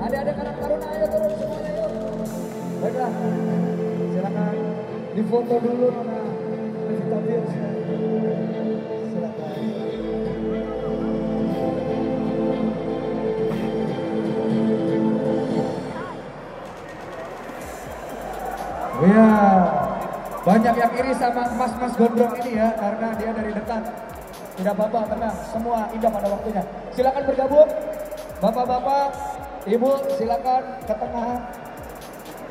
Adik-adik 0.00 0.36
anak 0.38 0.54
taruna 0.62 0.86
ayo 0.94 1.06
turun 1.10 1.32
semuanya 1.34 1.70
yuk. 1.74 1.90
Baiklah, 2.80 3.12
silakan 4.14 4.54
difoto 5.10 5.54
dulu 5.60 5.88
banyak 20.60 20.76
yang 20.76 20.92
iri 20.92 21.12
sama 21.16 21.48
mas-mas 21.56 21.96
gondrong 21.96 22.36
ini 22.44 22.60
ya, 22.60 22.68
karena 22.76 23.08
dia 23.16 23.30
dari 23.32 23.48
dekat. 23.56 23.82
Tidak 24.60 24.76
apa-apa, 24.76 25.00
tenang, 25.08 25.36
semua 25.48 25.88
indah 25.88 26.10
pada 26.12 26.28
waktunya. 26.28 26.62
Silakan 26.92 27.22
bergabung, 27.32 27.68
bapak-bapak, 28.44 29.08
ibu, 29.64 29.90
silakan 30.20 30.62
ke 30.84 30.94
tengah. 31.00 31.36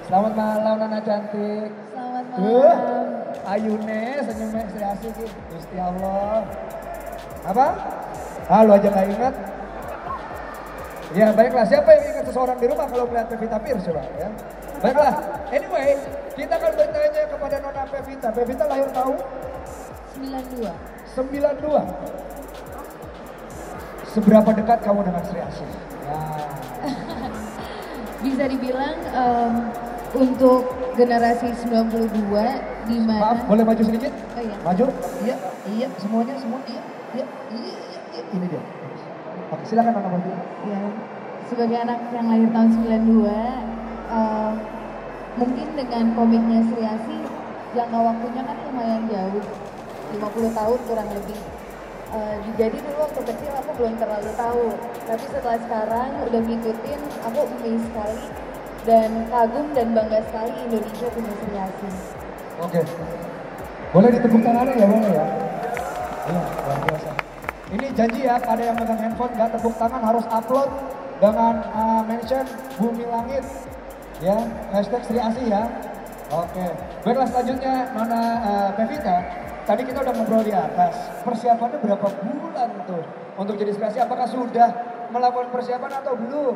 Selamat 0.10 0.34
malam, 0.34 0.76
Nana 0.82 1.00
cantik. 1.06 1.70
Selamat 1.70 2.26
malam. 2.34 3.06
Ayune, 3.46 4.06
senyumnya 4.26 4.64
si 4.74 4.80
asik, 4.82 5.30
Gusti 5.54 5.78
Allah. 5.78 6.50
Apa? 7.46 7.68
Ah, 8.50 8.66
lu 8.66 8.74
aja 8.74 8.90
gak 8.90 9.06
ingat? 9.06 9.36
Ya 11.14 11.30
baiklah, 11.30 11.66
siapa 11.70 11.94
yang 11.94 12.04
ingat 12.10 12.26
seseorang 12.26 12.58
di 12.58 12.66
rumah 12.74 12.90
kalau 12.90 13.06
melihat 13.06 13.30
Pevita 13.30 13.58
Pierce 13.62 13.86
coba 13.86 14.02
ya? 14.18 14.30
Baiklah, 14.80 15.16
anyway, 15.52 16.00
kita 16.40 16.56
akan 16.56 16.72
bertanya 16.72 17.24
kepada 17.28 17.56
Nona 17.60 17.84
Pevita. 17.92 18.32
Pevita 18.32 18.64
lahir 18.64 18.88
tahun 18.96 19.20
92. 20.16 20.72
92. 21.20 21.84
Seberapa 24.10 24.50
dekat 24.56 24.80
kamu 24.80 25.04
dengan 25.04 25.22
Sri 25.28 25.40
Asih? 25.44 25.68
Ya. 26.08 26.20
Bisa 28.24 28.44
dibilang 28.48 28.96
em, 29.12 29.54
untuk 30.16 30.64
generasi 30.96 31.52
92 31.68 32.88
di 32.88 32.98
mana 33.04 33.20
Maaf, 33.20 33.40
boleh 33.52 33.64
maju 33.68 33.84
sedikit? 33.84 34.16
Oh 34.16 34.42
iya. 34.42 34.56
Maju? 34.64 34.86
Iya, 35.28 35.36
iya, 35.76 35.88
semuanya, 36.00 36.36
semua, 36.40 36.60
iya, 36.72 36.82
iya, 37.20 37.26
iya, 37.52 37.76
iya, 37.76 38.00
iya. 38.16 38.22
ini 38.32 38.46
dia. 38.48 38.64
Oke, 39.52 39.64
silakan 39.68 39.92
Nona 39.92 40.10
maju. 40.16 40.32
Ya, 40.72 40.80
sebagai 41.52 41.78
anak 41.84 42.00
yang 42.16 42.26
lahir 42.32 42.50
tahun 42.56 42.70
92, 42.80 43.79
eh, 44.10 44.52
mungkin 45.38 45.68
dengan 45.78 46.06
komiknya 46.18 46.60
Sri 46.68 46.84
Asi, 46.84 47.18
jangka 47.78 48.00
waktunya 48.02 48.42
kan 48.44 48.58
lumayan 48.66 49.04
jauh, 49.08 49.46
50 50.18 50.58
tahun 50.58 50.80
kurang 50.90 51.10
lebih. 51.14 51.40
Eh, 52.10 52.36
jadi 52.58 52.78
dulu 52.82 52.98
waktu 53.06 53.22
kecil 53.22 53.52
aku 53.54 53.72
belum 53.78 53.94
terlalu 54.02 54.32
tahu, 54.34 54.66
tapi 55.06 55.26
setelah 55.30 55.60
sekarang 55.62 56.10
udah 56.26 56.42
ngikutin, 56.42 57.00
aku 57.30 57.40
amazed 57.46 57.86
sekali 57.86 58.26
dan 58.88 59.10
kagum 59.30 59.68
dan 59.78 59.88
bangga 59.94 60.20
sekali 60.26 60.54
Indonesia 60.66 61.08
punya 61.14 61.34
Sri 61.38 61.56
Asi. 61.62 61.90
Oke. 62.60 62.82
Boleh 63.90 64.10
ditepuk 64.14 64.42
tangannya 64.42 64.74
ya, 64.78 64.88
boleh 64.90 65.12
ya? 65.14 65.26
Iya, 66.30 66.42
luar 66.46 66.80
biasa. 66.86 67.12
Ini 67.70 67.88
janji 67.94 68.20
ya, 68.26 68.36
pada 68.42 68.62
yang 68.62 68.78
megang 68.78 69.02
handphone 69.02 69.34
nggak 69.38 69.50
tepuk 69.54 69.76
tangan 69.78 70.02
harus 70.02 70.26
upload 70.30 70.70
dengan 71.22 71.54
uh, 71.74 72.02
mention 72.06 72.46
Bumi 72.82 73.06
Langit. 73.06 73.46
Ya, 74.20 74.36
hashtag 74.76 75.00
Sri 75.08 75.16
Asi 75.16 75.48
ya. 75.48 75.64
Oke. 76.28 76.68
Baiklah 77.08 77.28
selanjutnya 77.32 77.88
Nona 77.96 78.22
uh, 78.44 78.70
Pevita. 78.76 79.18
Tadi 79.64 79.82
kita 79.88 80.04
udah 80.04 80.12
ngobrol 80.12 80.44
di 80.44 80.52
atas. 80.52 80.92
Persiapannya 81.24 81.80
berapa 81.80 82.08
bulan 82.20 82.70
tuh 82.84 83.04
untuk 83.40 83.56
jadi 83.56 83.72
Sri 83.72 83.86
Asi? 83.88 84.00
Apakah 84.04 84.28
sudah 84.28 84.76
melakukan 85.16 85.56
persiapan 85.56 85.92
atau 86.04 86.20
belum? 86.20 86.56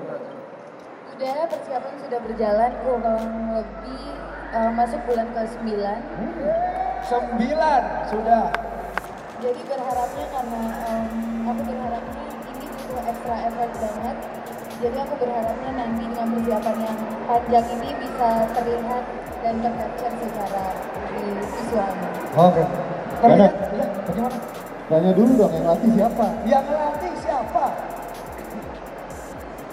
Sudah 1.14 1.38
persiapan 1.48 1.94
sudah 2.04 2.20
berjalan 2.20 2.72
kurang 2.84 3.32
lebih 3.56 4.04
eh, 4.52 4.72
masuk 4.76 5.00
bulan 5.08 5.28
ke-9. 5.32 5.72
Sembilan 7.08 7.82
sudah. 8.12 8.46
Jadi 9.40 9.62
berharapnya 9.68 10.26
karena 10.32 10.62
em, 10.88 11.48
aku 11.48 11.62
berharapnya 11.68 12.24
ini 12.28 12.66
butuh 12.68 13.02
extra 13.08 13.36
effort 13.48 13.72
banget. 13.80 14.18
Jadi 14.84 15.00
aku 15.00 15.16
berharapnya 15.16 15.72
nanti 15.80 16.04
dengan 16.12 16.28
persiapan 16.36 16.76
yang 16.84 17.00
panjang 17.24 17.68
ini 17.72 17.90
bisa 18.04 18.30
terlihat 18.52 19.04
dan 19.40 19.56
tercapture 19.64 20.12
secara 20.20 20.66
visualnya. 21.56 22.10
Oke. 22.36 22.64
Nana. 22.68 22.68
Terlihat, 23.24 23.54
ya, 23.80 23.88
bagaimana? 24.04 24.38
Tanya 24.92 25.12
dulu 25.16 25.32
dong 25.40 25.52
yang 25.56 25.66
latih 25.72 25.90
siapa? 25.96 26.26
Yang 26.44 26.66
ngelatih 26.68 27.14
siapa? 27.24 27.66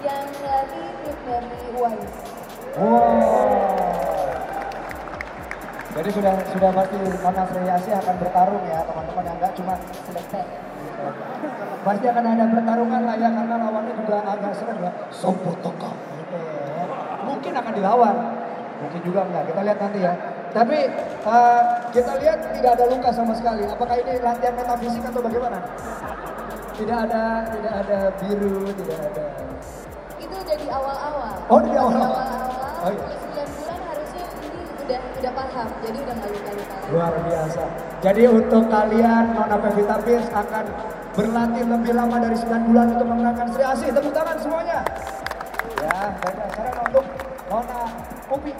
Yang 0.06 0.28
latih 0.46 0.86
tim 1.02 1.18
dari 1.26 1.62
Wise. 1.74 2.14
Wow. 2.78 4.30
Jadi 5.90 6.08
sudah 6.14 6.34
sudah 6.54 6.70
pasti 6.70 6.98
Nona 7.02 7.42
Sreyasi 7.50 7.90
akan 7.98 8.14
bertarung 8.22 8.62
ya 8.62 8.78
teman-teman 8.86 9.26
yang 9.26 9.36
enggak 9.42 9.52
cuma 9.58 9.74
selesai. 10.06 10.46
Pasti 11.80 12.06
akan 12.12 12.24
ada 12.28 12.44
pertarungan 12.44 13.00
lah 13.08 13.16
ya 13.16 13.28
karena 13.32 13.54
lawannya 13.56 13.92
juga 13.96 14.16
agak 14.20 14.52
seru 14.52 14.76
ya. 14.84 14.92
Sopo. 15.08 15.50
Gitu 15.56 16.36
ya. 16.36 16.84
Mungkin 17.24 17.52
akan 17.56 17.72
dilawan. 17.72 18.16
Mungkin 18.80 19.00
juga 19.04 19.20
enggak. 19.24 19.42
Kita 19.48 19.60
lihat 19.64 19.78
nanti 19.80 19.98
ya. 20.04 20.12
Tapi 20.50 20.78
eh, 21.24 21.62
kita 21.94 22.12
lihat 22.20 22.38
tidak 22.52 22.72
ada 22.76 22.84
luka 22.90 23.08
sama 23.14 23.32
sekali. 23.32 23.64
Apakah 23.64 23.96
ini 23.96 24.18
latihan 24.20 24.54
metafisik 24.58 25.02
atau 25.06 25.20
bagaimana? 25.24 25.58
Tidak 26.76 26.98
ada 27.08 27.44
tidak 27.48 27.74
ada 27.86 27.98
biru, 28.18 28.68
tidak 28.72 28.98
ada. 29.12 29.26
Itu 30.20 30.34
udah 30.36 30.56
di 30.56 30.68
awal-awal. 30.68 31.32
Oh, 31.48 31.60
di 31.60 31.72
awal-awal. 31.76 32.12
awal-awal. 32.12 32.84
Oh, 32.88 32.92
iya. 32.92 33.29
Jadi 35.50 35.98
udah 35.98 36.14
nggak 36.14 36.30
luka-luka 36.30 36.74
lagi. 36.78 36.92
Luar 36.94 37.14
biasa. 37.26 37.62
Jadi 38.00 38.22
untuk 38.30 38.64
kalian 38.70 39.24
Nona 39.34 39.56
Pevita 39.58 39.96
Pierce 40.06 40.30
akan 40.30 40.64
berlatih 41.10 41.64
lebih 41.66 41.92
lama 41.98 42.16
dari 42.22 42.36
9 42.38 42.70
bulan 42.70 42.86
untuk 42.94 43.06
memenangkan 43.10 43.46
Sri 43.50 43.64
Asi. 43.66 43.86
Tepuk 43.90 44.14
tangan 44.14 44.36
semuanya. 44.38 44.78
Ya, 45.82 45.98
baiklah. 46.22 46.48
Sekarang 46.54 46.74
untuk 46.86 47.04
Nona 47.50 47.80
Upi. 48.30 48.52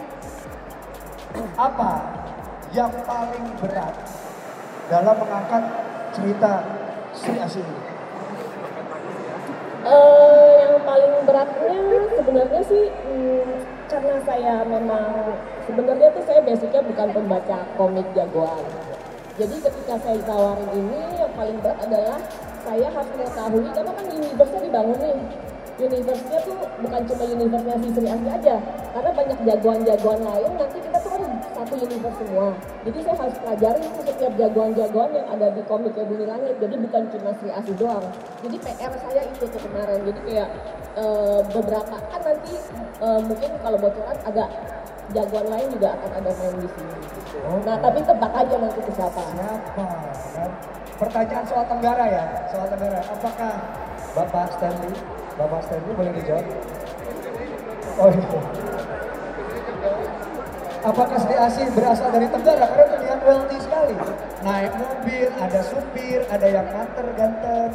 Apa 1.54 1.92
yang 2.74 2.92
paling 3.06 3.44
berat 3.62 3.94
dalam 4.90 5.14
mengangkat 5.14 5.62
cerita 6.10 6.52
Sri 7.14 7.38
Asi 7.38 7.62
ini? 7.62 7.78
Eh, 9.80 10.50
yang 10.60 10.76
paling 10.84 11.24
beratnya 11.24 11.80
sebenarnya 12.12 12.62
sih 12.68 12.84
hmm, 12.92 13.64
karena 13.88 14.16
saya 14.28 14.54
memang 14.68 15.08
sebenarnya 15.70 16.08
tuh 16.10 16.24
saya 16.26 16.40
basicnya 16.42 16.82
bukan 16.82 17.08
pembaca 17.14 17.58
komik 17.78 18.06
jagoan. 18.18 18.66
Jadi 19.38 19.56
ketika 19.62 19.94
saya 20.02 20.18
tawarin 20.26 20.68
ini 20.74 20.98
yang 21.14 21.32
paling 21.38 21.56
berat 21.62 21.78
adalah 21.86 22.18
saya 22.60 22.88
harus 22.90 23.10
mengetahui 23.14 23.66
karena 23.72 23.92
kan 23.94 24.06
universe-nya 24.10 24.60
dibangun 24.66 24.98
nih. 24.98 25.18
Universe-nya 25.80 26.38
tuh 26.44 26.58
bukan 26.84 27.00
cuma 27.08 27.24
universe-nya 27.24 27.76
si 27.80 27.88
Sri 27.94 28.08
Asi 28.10 28.26
aja. 28.28 28.56
Karena 28.90 29.10
banyak 29.14 29.38
jagoan-jagoan 29.46 30.20
lain 30.26 30.50
nanti 30.58 30.78
kita 30.82 30.98
tuh 31.00 31.10
kan 31.14 31.22
satu 31.54 31.74
universe 31.78 32.18
semua. 32.20 32.52
Jadi 32.84 32.98
saya 33.06 33.16
harus 33.16 33.36
pelajari 33.40 33.80
tuh 33.86 34.04
setiap 34.10 34.32
jagoan-jagoan 34.36 35.10
yang 35.14 35.26
ada 35.30 35.46
di 35.54 35.62
komiknya 35.64 36.04
Bumi 36.04 36.26
Langit. 36.26 36.54
Jadi 36.58 36.74
bukan 36.74 37.02
cuma 37.14 37.30
Sri 37.38 37.50
Asi 37.54 37.72
doang. 37.78 38.04
Jadi 38.44 38.56
PR 38.60 38.92
saya 38.98 39.22
itu 39.24 39.44
tuh 39.46 39.60
kemarin. 39.70 40.00
Jadi 40.04 40.20
kayak 40.26 40.48
eh, 40.98 41.40
beberapa 41.48 41.96
kan 41.96 42.20
nanti 42.26 42.54
eh, 43.00 43.20
mungkin 43.24 43.50
kalau 43.62 43.78
bocoran 43.80 44.18
agak 44.28 44.50
jagoan 45.10 45.46
lain 45.50 45.66
juga 45.74 45.88
akan 45.98 46.10
ada 46.22 46.30
main 46.38 46.56
di 46.58 46.68
sini. 46.70 46.94
Gitu. 47.02 47.36
Nah 47.66 47.76
tapi 47.82 47.98
tebak 48.02 48.32
aja 48.34 48.54
nanti 48.58 48.80
ke 48.80 48.92
siapa. 48.94 49.20
Siapa? 49.20 49.84
Kan? 50.34 50.50
Pertanyaan 51.00 51.44
soal 51.48 51.64
Tenggara 51.64 52.04
ya, 52.06 52.24
soal 52.52 52.66
Tenggara. 52.68 53.00
Apakah 53.08 53.52
Bapak 54.12 54.46
Stanley, 54.58 54.94
Bapak 55.40 55.60
Stanley 55.64 55.92
boleh 55.96 56.12
dijawab? 56.12 56.46
Oh 58.00 58.10
iya. 58.12 58.40
Apakah 60.80 61.16
Sri 61.20 61.36
Asi 61.36 61.62
berasal 61.76 62.08
dari 62.08 62.28
Tenggara? 62.28 62.64
Karena 62.64 62.86
terlihat 62.88 63.20
wealthy 63.20 63.56
sekali. 63.60 63.94
Naik 64.40 64.72
mobil, 64.80 65.28
ada 65.36 65.60
supir, 65.60 66.24
ada 66.32 66.46
yang 66.48 66.64
nganter 66.72 67.06
ganteng. 67.20 67.72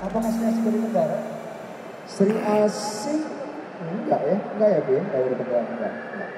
Apakah 0.00 0.30
Sri 0.32 0.44
Asi 0.48 0.60
dari 0.64 0.78
Tenggara? 0.80 1.18
Sri 2.08 2.32
Asi 2.40 3.16
enggak 3.82 4.20
ya? 4.26 4.36
Enggak 4.54 4.68
ya, 4.68 4.80
Bu? 4.82 4.92
Enggak 4.98 5.20
dari 5.20 5.36
Tenggara, 5.38 5.62
enggak. 5.62 5.92
enggak. 5.94 6.28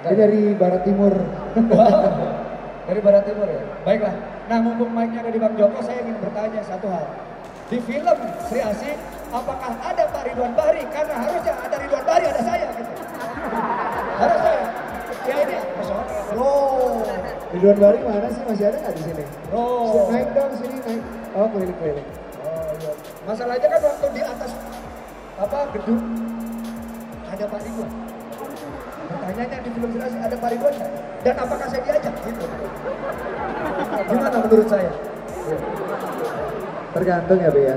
Dia 0.00 0.14
dari 0.16 0.42
Barat 0.56 0.82
Timur. 0.84 1.14
Dari 2.88 3.00
Barat 3.06 3.22
Timur 3.22 3.46
ya? 3.46 3.62
Baiklah. 3.86 4.14
Nah 4.50 4.58
mumpung 4.58 4.90
mic-nya 4.90 5.22
ada 5.22 5.30
di 5.30 5.38
Bang 5.38 5.54
Joko, 5.54 5.78
saya 5.78 6.02
ingin 6.02 6.16
bertanya 6.18 6.58
satu 6.66 6.90
hal. 6.90 7.06
Di 7.70 7.78
film 7.86 8.18
Sri 8.50 8.58
Asi, 8.66 8.98
apakah 9.30 9.78
ada 9.78 10.10
Pak 10.10 10.22
Ridwan 10.26 10.58
Bahri? 10.58 10.82
Karena 10.90 11.14
harusnya 11.22 11.54
ada 11.54 11.76
Ridwan 11.78 12.02
Bahri, 12.02 12.24
ada 12.26 12.42
saya 12.42 12.66
gitu. 12.74 12.92
Harus 14.18 14.38
saya. 14.42 14.64
Ya 15.22 15.36
ini. 15.44 15.56
Loh. 16.34 16.98
Ridwan 17.54 17.78
Bari 17.78 17.98
mana 18.02 18.28
sih? 18.34 18.42
Masih 18.42 18.64
ada 18.74 18.76
nggak 18.82 18.94
di 18.98 19.02
sini? 19.06 19.24
Loh. 19.54 20.10
Naik 20.10 20.28
dong 20.34 20.52
sini, 20.58 20.76
naik. 20.82 21.02
Oh, 21.38 21.46
keliling-keliling. 21.46 22.08
Oh 22.42 22.74
iya. 22.74 22.92
Masalahnya 23.22 23.68
kan 23.70 23.80
waktu 23.86 24.06
di 24.18 24.22
atas 24.26 24.50
apa 25.38 25.58
gedung 25.78 26.00
ada 27.40 27.48
Pak 27.48 27.60
Ridwan. 27.64 27.90
Pertanyaannya 29.10 29.58
di 29.64 29.70
film 29.72 29.90
Asi 29.96 30.18
ada 30.20 30.36
Pak 30.36 30.48
Ridwan 30.52 30.74
nggak? 30.76 30.92
Dan 31.24 31.34
apakah 31.40 31.66
saya 31.72 31.82
diajak 31.88 32.14
gitu? 32.20 32.44
Gimana 34.12 34.36
menurut 34.44 34.68
saya? 34.68 34.92
Tergantung 36.92 37.40
ya, 37.40 37.48
Be 37.48 37.62
ya. 37.64 37.76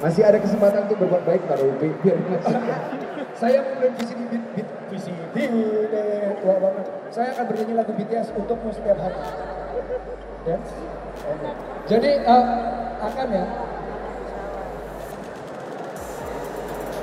Masih 0.00 0.22
ada 0.24 0.40
kesempatan 0.40 0.88
untuk 0.88 1.04
berbuat 1.04 1.22
baik, 1.28 1.42
Pak 1.44 1.58
Ruby. 1.60 1.92
Biar. 2.00 2.16
Saya 3.36 3.60
mulai 3.76 3.92
visi 3.92 4.14
di 4.16 4.24
beat, 4.32 4.44
beat 4.56 4.68
visi 4.88 5.12
di 5.36 5.44
tua 6.40 6.56
banget. 6.56 6.86
Saya 7.12 7.28
akan 7.36 7.44
bernyanyi 7.44 7.74
lagu 7.76 7.92
BTS 7.92 8.32
untukmu 8.40 8.72
setiap 8.72 8.96
hari. 9.04 9.20
Ya. 10.48 10.56
Jadi 11.92 12.10
eh, 12.24 12.44
akan 13.04 13.26
ya. 13.36 13.44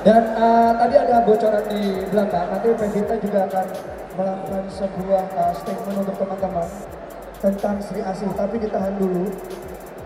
Dan 0.06 0.22
eh, 0.22 0.70
tadi 0.78 0.94
ada 1.02 1.18
bocoran 1.26 1.66
di 1.66 2.06
belakang. 2.14 2.46
Nanti 2.46 2.70
Pevita 2.78 3.18
juga 3.18 3.42
akan 3.50 3.66
melakukan 4.14 4.64
sebuah 4.70 5.24
eh, 5.34 5.52
statement 5.58 5.96
untuk 6.06 6.14
teman-teman 6.22 6.68
tentang 7.42 7.76
Sri 7.82 8.06
Asih. 8.06 8.30
Tapi 8.38 8.54
ditahan 8.62 8.94
dulu. 9.02 9.26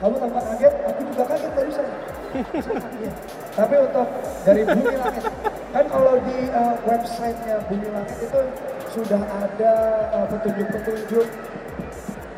Kamu 0.01 0.17
tampak 0.17 0.43
kaget, 0.57 0.75
aku 0.89 1.01
juga 1.13 1.23
kaget 1.29 1.53
barusan. 1.53 1.87
Iya. 3.05 3.13
Tapi 3.53 3.75
untuk 3.77 4.07
dari 4.49 4.63
Bumi 4.65 4.97
Langit, 4.97 5.25
kan 5.77 5.85
kalau 5.93 6.15
di 6.25 6.39
uh, 6.49 6.75
websitenya 6.89 7.57
Bumi 7.69 7.89
Langit 7.93 8.17
itu 8.25 8.41
sudah 8.97 9.21
ada 9.21 9.75
uh, 10.15 10.27
petunjuk-petunjuk 10.33 11.27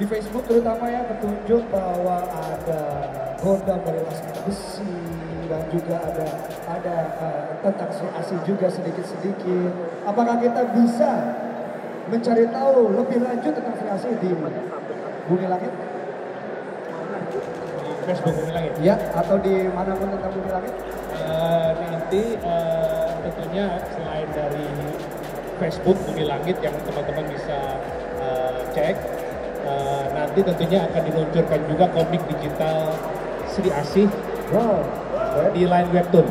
di 0.01 0.05
Facebook 0.11 0.45
terutama 0.51 0.91
ya 0.91 1.07
petunjuk 1.07 1.63
bahwa 1.71 2.27
ada 2.27 2.81
Gondam 3.39 3.79
dari 3.87 4.01
Laskar 4.03 4.35
Besi 4.43 5.12
dan 5.53 5.63
juga 5.69 6.01
ada 6.01 6.29
ada 6.65 6.97
uh, 7.21 7.45
tentang 7.61 7.93
Asih 8.17 8.41
juga 8.49 8.73
sedikit-sedikit. 8.73 9.71
Apakah 10.09 10.41
kita 10.41 10.65
bisa 10.73 11.11
mencari 12.09 12.49
tahu 12.49 12.97
lebih 12.97 13.21
lanjut 13.21 13.53
tentang 13.53 13.77
Asih 13.93 14.17
di 14.17 14.33
Bumi 15.29 15.45
Langit? 15.45 15.73
Facebook 18.09 18.35
Bumi 18.41 18.53
Langit. 18.57 18.73
Ya, 18.81 18.97
atau 19.13 19.37
di 19.45 19.69
mana 19.69 19.93
pun 19.93 20.09
tentang 20.09 20.33
Bumi 20.33 20.51
Langit? 20.57 20.73
Eh, 21.21 21.71
nanti 21.77 22.23
eh, 22.41 23.11
tentunya 23.21 23.67
selain 23.93 24.29
dari 24.33 24.69
Facebook 25.61 26.01
Bumi 26.09 26.25
Langit 26.25 26.57
yang 26.65 26.75
teman-teman 26.89 27.29
bisa 27.29 27.77
eh, 28.25 28.59
cek, 28.73 28.97
eh, 29.69 30.05
nanti 30.17 30.41
tentunya 30.41 30.89
akan 30.89 31.03
diluncurkan 31.13 31.61
juga 31.69 31.85
komik 31.93 32.25
digital 32.25 32.97
Sri 33.53 33.69
Asih 33.69 34.09
Wow. 34.53 35.02
Di 35.53 35.63
line 35.65 35.89
webtoon. 35.93 36.27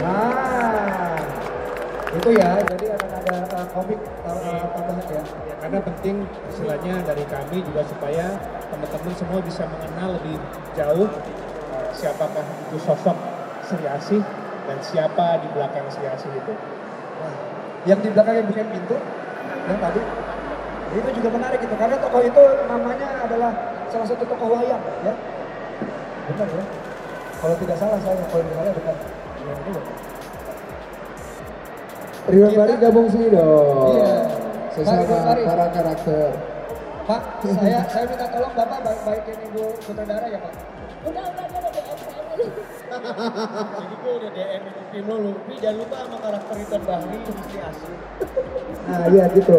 Nah, 0.00 1.18
itu 2.14 2.30
ya. 2.34 2.50
Jadi 2.66 2.86
akan 2.94 3.10
ada 3.22 3.36
uh, 3.54 3.66
komik 3.74 4.00
uh, 4.26 4.64
tambahan 4.74 5.06
ya. 5.10 5.22
Ya, 5.22 5.54
karena 5.62 5.78
penting 5.82 6.16
istilahnya 6.50 6.94
dari 7.06 7.24
kami 7.26 7.62
juga 7.66 7.82
supaya 7.86 8.26
teman-teman 8.70 9.14
semua 9.18 9.40
bisa 9.42 9.62
mengenal 9.66 10.18
lebih 10.18 10.36
jauh 10.78 11.08
eh, 11.74 11.88
siapakah 11.94 12.46
itu 12.70 12.78
sosok 12.82 13.16
Sri 13.66 13.86
Asih 13.86 14.22
dan 14.66 14.78
siapa 14.82 15.42
di 15.42 15.48
belakang 15.54 15.86
Sri 15.90 16.06
Asih 16.06 16.30
itu. 16.34 16.54
Wah, 17.20 17.34
yang 17.86 17.98
di 17.98 18.08
belakangnya 18.14 18.44
bukan 18.46 18.66
pintu, 18.70 18.96
yang 19.68 19.78
tadi 19.78 20.02
itu 20.90 21.10
juga 21.22 21.28
menarik 21.38 21.60
itu 21.62 21.74
karena 21.78 21.96
tokoh 22.02 22.22
itu 22.26 22.42
namanya 22.66 23.08
adalah 23.22 23.52
salah 23.86 24.06
satu 24.10 24.26
tokoh 24.26 24.58
wayang 24.58 24.82
ya. 25.06 25.14
Benar 26.30 26.48
ya. 26.50 26.79
Kalau 27.40 27.54
tidak 27.56 27.76
salah 27.80 27.98
saya, 28.04 28.20
kalau 28.28 28.42
tidak 28.44 28.56
salah 28.60 28.70
itu. 28.70 28.82
Ridwan 32.30 32.50
Kita- 32.52 32.60
Bari 32.60 32.74
gabung 32.78 33.06
sini 33.08 33.26
dong. 33.32 33.96
Iya. 33.96 34.14
Sesama 34.76 35.02
para 35.40 35.66
karakter. 35.72 36.30
Pak, 37.08 37.22
saya 37.42 37.80
saya 37.92 38.04
minta 38.06 38.26
tolong 38.30 38.52
Bapak 38.54 38.78
baik 38.86 39.00
baikin 39.02 39.38
Ibu 39.50 39.62
sutradara 39.82 40.26
ya 40.30 40.38
Pak. 40.38 40.52
Udah, 41.10 41.24
udah, 41.26 41.44
udah, 41.48 41.60
udah. 41.72 42.48
Jadi 43.80 43.94
gue 44.04 44.12
udah 44.20 44.30
DM 44.36 44.62
Tim 44.92 45.04
lo, 45.08 45.16
Lupi 45.22 45.54
jangan 45.58 45.76
lupa 45.80 45.96
sama 46.06 46.16
karakter 46.22 46.54
Ridwan 46.60 46.82
Bahri 46.86 47.16
di 47.24 47.32
Sri 47.48 47.58
Asih. 47.64 47.94
Nah 48.84 49.04
iya 49.10 49.24
gitu. 49.32 49.56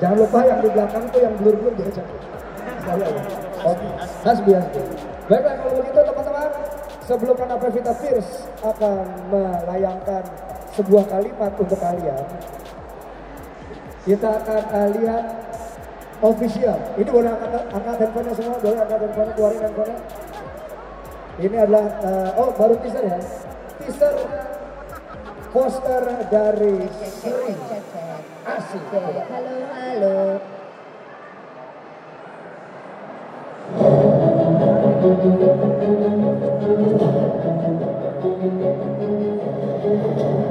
Jangan 0.00 0.16
lupa 0.24 0.38
yang 0.48 0.58
di 0.64 0.68
belakang 0.72 1.04
tuh 1.12 1.20
yang 1.20 1.34
blur-blur. 1.36 1.72
Saya 1.76 3.06
ya. 3.06 3.22
Oke. 3.60 3.86
Hasbi 4.24 4.50
hasbi. 4.56 4.80
Baiklah 5.30 5.54
kalau 5.62 5.72
begitu 5.78 6.00
teman-teman, 6.00 6.39
sebelum 7.10 7.34
Nana 7.42 7.58
Pevita 7.58 7.90
Fierce 7.98 8.46
akan 8.62 9.02
melayangkan 9.34 10.22
sebuah 10.78 11.10
kalimat 11.10 11.50
untuk 11.58 11.78
kalian, 11.82 12.22
kita 14.06 14.30
akan 14.30 14.62
uh, 14.70 14.88
lihat 14.94 15.24
official. 16.22 16.78
Ini 16.94 17.10
boleh 17.10 17.34
angkat, 17.34 17.66
angkat 17.74 17.94
handphonenya 17.98 18.34
semua, 18.38 18.56
boleh 18.62 18.78
angkat 18.78 18.98
handphonenya, 19.02 19.34
keluarin 19.34 19.60
handphonenya. 19.66 20.00
Ini 21.40 21.56
adalah, 21.58 21.86
uh, 21.98 22.30
oh 22.38 22.50
baru 22.54 22.74
teaser 22.78 23.02
ya. 23.02 23.18
Teaser 23.82 24.14
poster 25.50 26.02
dari 26.30 26.86
Sri 26.94 27.58
Asih. 28.46 28.82
Halo, 29.34 29.54
halo. 29.74 30.18
Iya, 35.00 35.69
Thank 35.90 36.20
you. 40.44 40.49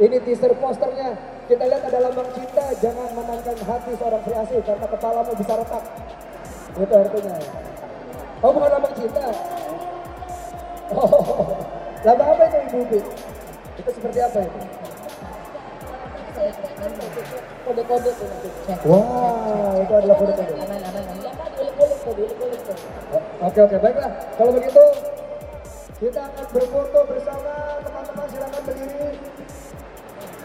Ini 0.00 0.16
teaser 0.24 0.56
posternya. 0.56 1.12
Kita 1.44 1.66
lihat 1.66 1.82
ada 1.84 1.98
lambang 2.08 2.30
cinta, 2.32 2.72
jangan 2.80 3.10
memainkan 3.12 3.58
hati 3.68 3.92
seorang 4.00 4.22
Sri 4.22 4.34
Asih 4.38 4.60
karena 4.64 4.86
kepalamu 4.86 5.32
bisa 5.36 5.52
retak. 5.60 5.84
Itu 6.78 6.94
artinya. 6.94 7.36
Oh 8.40 8.50
bukan 8.54 8.70
lambang 8.70 8.94
cinta. 8.96 9.26
Oh, 10.90 11.58
lambang 12.06 12.28
apa 12.32 12.42
itu 12.48 12.58
Ibu 12.64 12.78
Upi? 12.86 13.00
Itu 13.82 13.90
seperti 13.92 14.18
apa 14.24 14.38
itu? 14.40 14.60
Kode-kode 17.68 18.10
tuh 18.16 18.26
nanti. 18.26 18.48
Wah, 18.88 19.76
itu 19.84 19.92
adalah 19.92 20.16
kode-kode. 20.16 20.54
Aman, 20.54 20.80
aman, 20.80 21.02
aman. 21.04 21.16
Ya, 21.20 21.32
tuh. 21.76 22.78
Oke 23.40 23.58
oke 23.60 23.76
baiklah. 23.78 24.12
Kalau 24.38 24.52
begitu 24.56 24.84
kita 26.00 26.20
akan 26.32 26.44
berfoto 26.56 27.00
bersama 27.12 27.29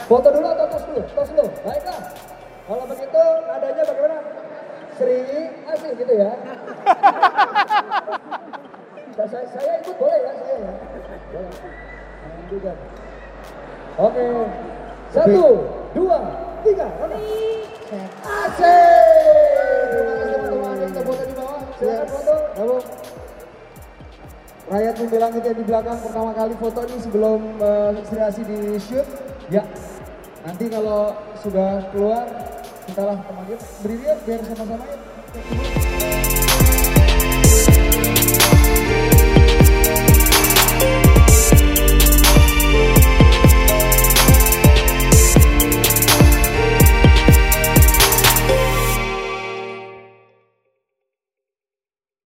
Foto 0.06 0.28
dulu 0.30 0.48
atau 0.54 0.66
tos 0.70 0.84
dulu? 0.86 1.02
Tos 1.18 1.30
dulu. 1.34 1.46
Baiklah. 1.66 2.02
Kalau 2.66 2.86
begitu 2.86 3.24
nadanya 3.50 3.84
bagaimana? 3.90 4.18
Sri 4.96 5.18
Asih 5.66 5.92
gitu 5.98 6.14
ya. 6.14 6.32
Saya, 9.16 9.32
saya, 9.32 9.48
saya 9.48 9.80
ikut 9.80 9.96
boleh 9.96 10.20
ya 10.28 10.32
saya 10.36 10.56
ya. 10.60 10.72
Boleh. 11.32 11.56
Juga. 12.52 12.72
Oke. 13.96 14.28
Satu, 15.16 15.46
dua, 15.96 16.20
tiga. 16.68 16.88
Asik. 18.28 18.68
Terima 19.88 20.14
kasih 20.20 20.36
teman-teman. 20.36 20.68
Ada 20.68 20.84
yang 20.84 21.06
foto 21.08 21.24
di 21.24 21.32
bawah. 21.40 21.62
Silakan 21.80 22.08
foto. 22.12 22.36
Kamu 22.60 22.78
Rakyat 24.66 24.94
Bumi 25.00 25.18
Langit 25.22 25.44
yang 25.48 25.58
di 25.62 25.66
belakang 25.70 25.98
pertama 26.04 26.32
kali 26.36 26.54
foto 26.60 26.80
ini 26.84 26.98
sebelum 27.00 27.40
uh, 27.64 27.96
Sri 28.12 28.20
Asih 28.20 28.44
di 28.44 28.60
shoot. 28.84 29.08
Ya, 29.48 29.64
nanti 30.46 30.66
kalau 30.70 31.18
sudah 31.42 31.90
keluar, 31.90 32.30
kita 32.86 33.02
lah 33.02 33.18
teman 33.18 33.46
berdiri 33.82 34.14
biar 34.30 34.40
sama-sama 34.46 34.86
ya. 34.86 35.75